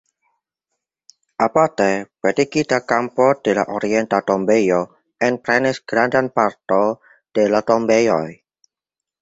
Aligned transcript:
Aparte 1.47 1.89
pretigita 2.23 2.79
kampo 2.91 3.27
de 3.49 3.55
la 3.59 3.65
orienta 3.81 4.21
tombejo 4.31 4.81
enprenis 5.29 5.81
grandan 5.93 6.31
parto 6.41 6.83
de 7.39 7.49
la 7.55 7.65
tombejoj. 7.73 8.23